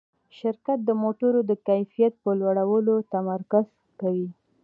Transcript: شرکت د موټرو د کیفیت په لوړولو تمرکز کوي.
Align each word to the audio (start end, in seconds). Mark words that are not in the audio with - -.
شرکت 0.37 0.79
د 0.85 0.89
موټرو 1.03 1.39
د 1.49 1.51
کیفیت 1.67 2.13
په 2.23 2.31
لوړولو 2.39 2.95
تمرکز 3.13 3.65
کوي. 4.01 4.27